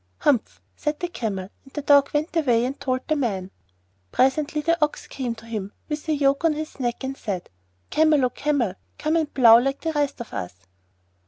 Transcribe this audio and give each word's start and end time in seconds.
'Humph!' 0.21 0.59
said 0.75 0.99
the 0.99 1.07
Camel; 1.09 1.49
and 1.63 1.73
the 1.73 1.83
Dog 1.83 2.09
went 2.11 2.35
away 2.35 2.65
and 2.65 2.79
told 2.79 3.01
the 3.07 3.15
Man. 3.15 3.51
Presently 4.11 4.59
the 4.61 4.83
Ox 4.83 5.05
came 5.05 5.35
to 5.35 5.45
him, 5.45 5.73
with 5.89 6.07
the 6.07 6.15
yoke 6.15 6.43
on 6.43 6.53
his 6.53 6.79
neck 6.79 7.03
and 7.03 7.15
said, 7.15 7.51
'Camel, 7.91 8.25
O 8.25 8.31
Camel, 8.31 8.73
come 8.97 9.15
and 9.15 9.31
plough 9.31 9.59
like 9.59 9.81
the 9.81 9.93
rest 9.93 10.19
of 10.19 10.33
us. 10.33 10.55